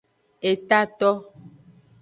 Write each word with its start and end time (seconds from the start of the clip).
Etato. 0.51 1.11